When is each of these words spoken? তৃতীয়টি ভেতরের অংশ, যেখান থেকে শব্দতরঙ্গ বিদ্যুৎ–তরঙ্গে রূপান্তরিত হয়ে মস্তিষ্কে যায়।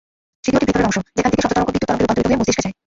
তৃতীয়টি 0.43 0.65
ভেতরের 0.67 0.87
অংশ, 0.87 0.97
যেখান 1.17 1.31
থেকে 1.31 1.43
শব্দতরঙ্গ 1.43 1.67
বিদ্যুৎ–তরঙ্গে 1.73 2.01
রূপান্তরিত 2.03 2.25
হয়ে 2.29 2.39
মস্তিষ্কে 2.39 2.63
যায়। 2.65 2.75